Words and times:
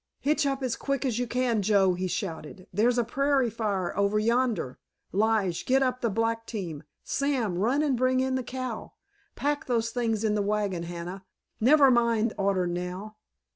"Hitch 0.19 0.47
up 0.47 0.63
as 0.63 0.75
quick 0.75 1.05
as 1.05 1.19
you 1.19 1.27
can, 1.27 1.61
Joe," 1.61 1.93
he 1.93 2.07
shouted, 2.07 2.65
"there's 2.73 2.97
a 2.97 3.03
prairie 3.03 3.51
fire 3.51 3.95
over 3.95 4.17
yonder! 4.17 4.79
Lige, 5.11 5.63
get 5.63 5.83
up 5.83 6.01
the 6.01 6.09
black 6.09 6.47
team. 6.47 6.81
Sam, 7.03 7.55
run 7.59 7.83
and 7.83 7.95
bring 7.95 8.19
in 8.19 8.33
the 8.33 8.41
cow. 8.41 8.93
Pack 9.35 9.67
those 9.67 9.91
things 9.91 10.23
in 10.23 10.33
the 10.33 10.41
wagons, 10.41 10.87
Hannah, 10.87 11.23
never 11.59 11.91
mind 11.91 12.33
order 12.35 12.65
now. 12.65 13.17